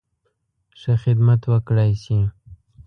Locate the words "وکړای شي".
1.51-2.19